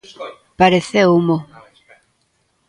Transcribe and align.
Pareceumo. 0.59 1.37